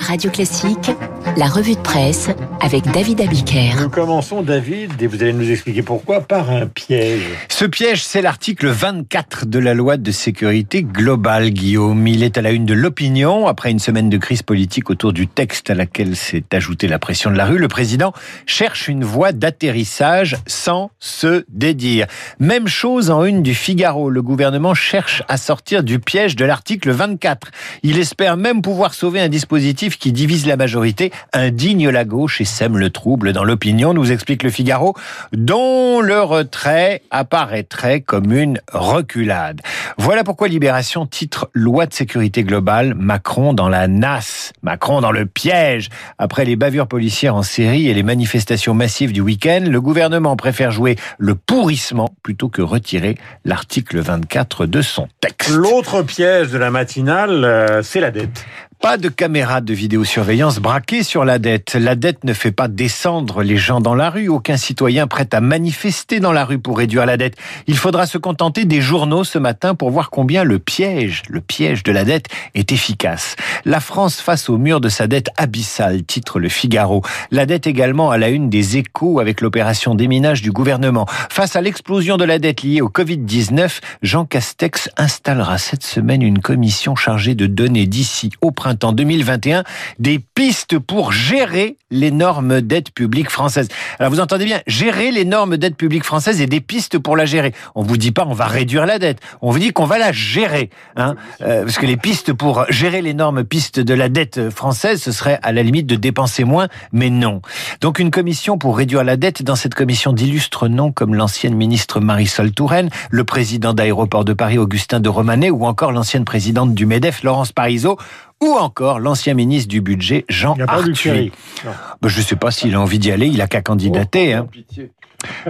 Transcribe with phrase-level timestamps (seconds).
[0.00, 0.90] Radio Classique,
[1.36, 2.28] la revue de presse
[2.60, 3.74] avec David Abiker.
[3.80, 7.22] Nous commençons, David, et vous allez nous expliquer pourquoi, par un piège.
[7.48, 12.06] Ce piège, c'est l'article 24 de la loi de sécurité globale, Guillaume.
[12.06, 13.46] Il est à la une de l'opinion.
[13.46, 17.30] Après une semaine de crise politique autour du texte à laquelle s'est ajoutée la pression
[17.30, 18.12] de la rue, le président
[18.46, 22.06] cherche une voie d'atterrissage sans se dédire.
[22.38, 24.10] Même chose en une du Figaro.
[24.10, 27.50] Le gouvernement cherche à sortir du piège de l'article 24.
[27.82, 32.44] Il espère même pouvoir sauver un dispositif qui divise la majorité, indigne la gauche et
[32.44, 34.94] sème le trouble dans l'opinion, nous explique le Figaro,
[35.32, 39.60] dont le retrait apparaîtrait comme une reculade.
[39.98, 45.26] Voilà pourquoi Libération titre Loi de sécurité globale, Macron dans la nasse, Macron dans le
[45.26, 45.88] piège.
[46.18, 50.70] Après les bavures policières en série et les manifestations massives du week-end, le gouvernement préfère
[50.70, 55.50] jouer le pourrissement plutôt que retirer l'article 24 de son texte.
[55.50, 58.44] L'autre piège de la matinale, euh, c'est la dette.
[58.80, 61.74] Pas de caméra de vidéosurveillance braquée sur la dette.
[61.74, 64.28] La dette ne fait pas descendre les gens dans la rue.
[64.28, 67.36] Aucun citoyen prêt à manifester dans la rue pour réduire la dette.
[67.66, 71.82] Il faudra se contenter des journaux ce matin pour voir combien le piège, le piège
[71.84, 73.34] de la dette est efficace.
[73.64, 77.02] La France face au mur de sa dette abyssale, titre le Figaro.
[77.30, 81.06] La dette également à la une des échos avec l'opération déminage du gouvernement.
[81.30, 86.40] Face à l'explosion de la dette liée au Covid-19, Jean Castex installera cette semaine une
[86.40, 89.62] commission chargée de donner d'ici au printemps 2021
[90.00, 93.68] des pistes pour gérer l'énorme dette publique française.
[94.00, 97.54] Alors vous entendez bien, gérer l'énorme dette publique française et des pistes pour la gérer.
[97.76, 100.10] On vous dit pas on va réduire la dette, on vous dit qu'on va la
[100.10, 105.00] gérer, hein, euh, parce que les pistes pour gérer l'énorme piste de la dette française,
[105.00, 107.42] ce serait à la limite de dépenser moins, mais non.
[107.80, 109.44] Donc une commission pour réduire la dette.
[109.44, 114.58] Dans cette commission d'illustres noms comme l'ancienne ministre Marisol Touraine, le président d'Aéroport de Paris
[114.58, 117.96] Augustin de Romanet ou encore l'ancienne présidente du Medef Laurence Parisot
[118.42, 121.32] ou encore l'ancien ministre du budget Jean Arthuis.
[121.64, 124.38] Ben, je ne sais pas s'il a envie d'y aller, il a qu'à candidater.
[124.38, 124.46] Oh,
[124.78, 124.86] hein.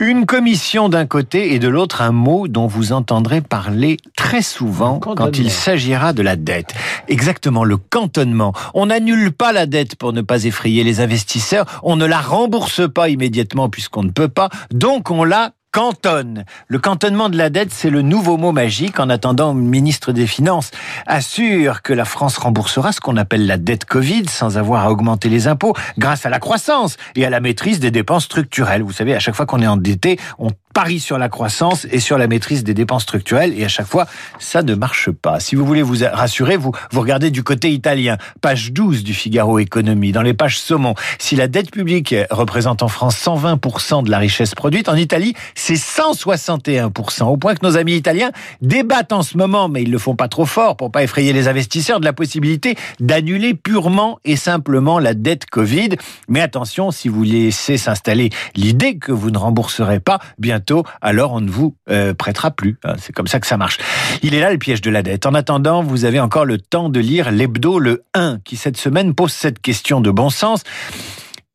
[0.00, 4.98] Une commission d'un côté et de l'autre un mot dont vous entendrez parler très souvent
[4.98, 6.74] quand il s'agira de la dette.
[7.08, 8.52] Exactement, le cantonnement.
[8.74, 12.90] On n'annule pas la dette pour ne pas effrayer les investisseurs, on ne la rembourse
[12.90, 16.44] pas immédiatement puisqu'on ne peut pas, donc on la cantonne.
[16.66, 18.98] Le cantonnement de la dette, c'est le nouveau mot magique.
[18.98, 20.70] En attendant, le ministre des Finances
[21.06, 25.28] assure que la France remboursera ce qu'on appelle la dette Covid sans avoir à augmenter
[25.28, 28.82] les impôts grâce à la croissance et à la maîtrise des dépenses structurelles.
[28.82, 32.16] Vous savez, à chaque fois qu'on est endetté, on parie sur la croissance et sur
[32.16, 34.06] la maîtrise des dépenses structurelles et à chaque fois,
[34.38, 35.40] ça ne marche pas.
[35.40, 39.58] Si vous voulez vous rassurer, vous, vous regardez du côté italien, page 12 du Figaro
[39.58, 40.94] Économie, dans les pages saumon.
[41.18, 45.74] Si la dette publique représente en France 120% de la richesse produite, en Italie, c'est
[45.74, 47.24] 161%.
[47.24, 48.30] Au point que nos amis italiens
[48.62, 51.48] débattent en ce moment, mais ils le font pas trop fort pour pas effrayer les
[51.48, 55.90] investisseurs, de la possibilité d'annuler purement et simplement la dette Covid.
[56.28, 60.60] Mais attention, si vous laissez s'installer l'idée que vous ne rembourserez pas, bien
[61.00, 62.78] alors on ne vous euh, prêtera plus.
[62.84, 63.78] Hein, c'est comme ça que ça marche.
[64.22, 65.26] Il est là le piège de la dette.
[65.26, 69.14] En attendant, vous avez encore le temps de lire l'hebdo le 1, qui cette semaine
[69.14, 70.62] pose cette question de bon sens.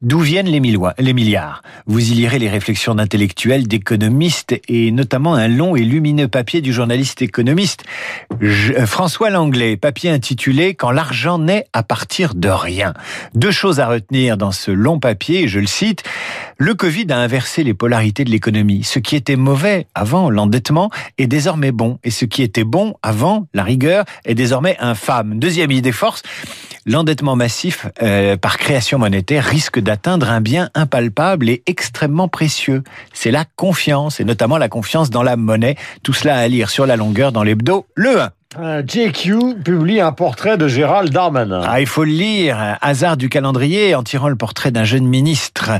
[0.05, 1.63] D'où viennent les, milliards?
[1.87, 6.71] Vous y lirez les réflexions d'intellectuels, d'économistes et notamment un long et lumineux papier du
[6.71, 7.83] journaliste économiste
[8.43, 12.93] euh, François Langlais, papier intitulé Quand l'argent naît à partir de rien.
[13.33, 16.03] Deux choses à retenir dans ce long papier, je le cite.
[16.57, 18.85] Le Covid a inversé les polarités de l'économie.
[18.85, 23.47] Ce qui était mauvais avant l'endettement est désormais bon et ce qui était bon avant
[23.53, 25.37] la rigueur est désormais infâme.
[25.37, 26.23] Deuxième idée force,
[26.85, 32.83] l'endettement massif euh, par création monétaire risque d'atteindre un bien impalpable et extrêmement précieux.
[33.11, 35.75] C'est la confiance, et notamment la confiance dans la monnaie.
[36.03, 38.31] Tout cela à lire sur la longueur dans l'hebdo, le 1.
[38.57, 41.61] JQ publie un portrait de Gérald Darmanin.
[41.65, 42.77] Ah, il faut le lire.
[42.81, 45.71] Hasard du calendrier en tirant le portrait d'un jeune ministre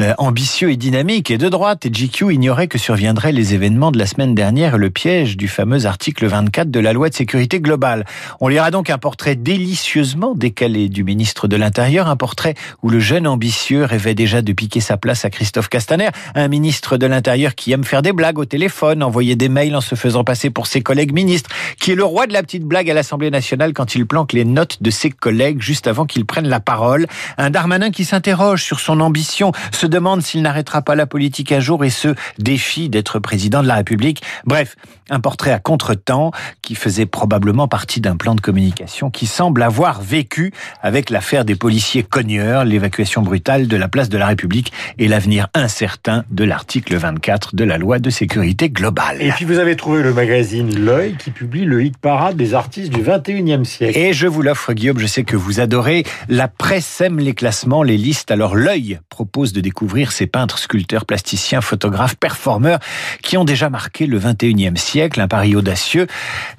[0.00, 1.86] euh, ambitieux et dynamique et de droite.
[1.86, 5.46] Et JQ ignorait que surviendraient les événements de la semaine dernière et le piège du
[5.46, 8.04] fameux article 24 de la loi de sécurité globale.
[8.40, 12.98] On lira donc un portrait délicieusement décalé du ministre de l'Intérieur, un portrait où le
[12.98, 17.54] jeune ambitieux rêvait déjà de piquer sa place à Christophe Castaner, un ministre de l'Intérieur
[17.54, 20.66] qui aime faire des blagues au téléphone, envoyer des mails en se faisant passer pour
[20.66, 23.94] ses collègues ministres, qui est le roi de la petite blague à l'Assemblée nationale quand
[23.94, 27.06] il planque les notes de ses collègues juste avant qu'ils prennent la parole.
[27.38, 31.60] Un Darmanin qui s'interroge sur son ambition, se demande s'il n'arrêtera pas la politique un
[31.60, 34.22] jour et se défie d'être président de la République.
[34.44, 34.76] Bref,
[35.10, 36.30] un portrait à contre-temps
[36.62, 41.56] qui faisait probablement partie d'un plan de communication qui semble avoir vécu avec l'affaire des
[41.56, 46.96] policiers cogneurs, l'évacuation brutale de la place de la République et l'avenir incertain de l'article
[46.96, 49.20] 24 de la loi de sécurité globale.
[49.20, 52.92] Et puis vous avez trouvé le magazine L'œil qui publie le hit parade des artistes
[52.92, 53.98] du 21e siècle.
[53.98, 56.04] Et je vous l'offre, Guillaume, je sais que vous adorez.
[56.28, 58.30] La presse aime les classements, les listes.
[58.30, 62.78] Alors l'œil propose de découvrir ces peintres, sculpteurs, plasticiens, photographes, performeurs
[63.22, 66.06] qui ont déjà marqué le 21e siècle, un pari audacieux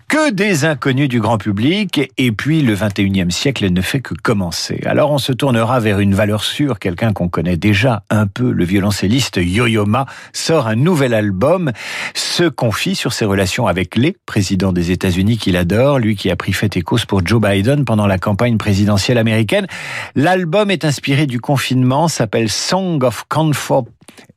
[0.08, 4.80] que des inconnus du grand public, et puis le 21e siècle ne fait que commencer.
[4.86, 8.64] Alors on se tournera vers une valeur sûre, quelqu'un qu'on connaît déjà un peu, le
[8.66, 11.72] violoncelliste Yo-Yo Ma sort un nouvel album,
[12.14, 16.36] se confie sur ses relations avec les présidents des États-Unis qu'il adore, lui qui a
[16.36, 19.68] pris fait et cause pour Joe Biden pendant la campagne présidentielle américaine.
[20.16, 23.86] L'album est inspiré du confinement, s'appelle Song of Comfort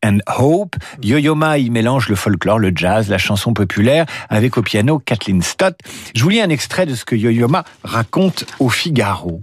[0.04, 0.76] and Hope.
[1.02, 5.42] Yo-Yo Ma y mélange le folklore, le jazz, la chanson populaire, avec au piano Kathleen
[5.42, 5.76] Stott.
[6.14, 9.42] Je vous lis un extrait de ce que Yo-Yo Ma raconte au Figaro.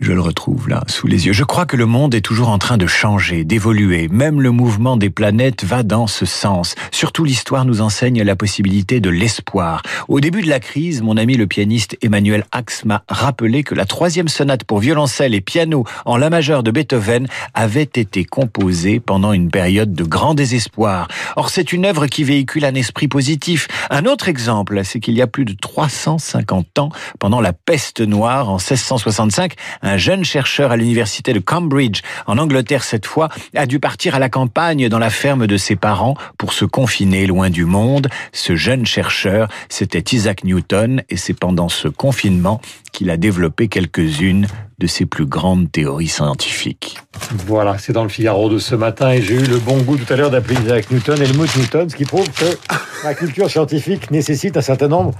[0.00, 1.32] Je le retrouve là, sous les yeux.
[1.32, 4.06] Je crois que le monde est toujours en train de changer, d'évoluer.
[4.06, 6.76] Même le mouvement des planètes va dans ce sens.
[6.92, 9.82] Surtout l'histoire nous enseigne la possibilité de l'espoir.
[10.06, 13.86] Au début de la crise, mon ami le pianiste Emmanuel Ax m'a rappelé que la
[13.86, 19.32] troisième sonate pour violoncelle et piano en la majeure de Beethoven avait été composée pendant
[19.32, 21.08] une période de grand désespoir.
[21.34, 23.66] Or, c'est une œuvre qui véhicule un esprit positif.
[23.90, 28.48] Un autre exemple, c'est qu'il y a plus de 350 ans, pendant la peste noire
[28.48, 29.56] en 1665,
[29.88, 34.18] un jeune chercheur à l'université de Cambridge, en Angleterre cette fois, a dû partir à
[34.18, 38.08] la campagne dans la ferme de ses parents pour se confiner loin du monde.
[38.32, 42.60] Ce jeune chercheur, c'était Isaac Newton et c'est pendant ce confinement
[42.92, 44.46] qu'il a développé quelques-unes
[44.78, 46.98] de ses plus grandes théories scientifiques.
[47.46, 50.12] Voilà, c'est dans le Figaro de ce matin et j'ai eu le bon goût tout
[50.12, 52.56] à l'heure d'appeler Isaac Newton Helmut Newton, ce qui prouve que
[53.04, 55.12] la culture scientifique nécessite un certain nombre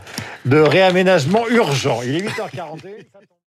[0.44, 2.00] de réaménagements urgents.
[2.05, 2.99] Il est 8h41.